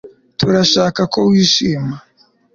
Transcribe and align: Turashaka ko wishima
Turashaka 0.39 1.01
ko 1.13 1.19
wishima 1.29 1.95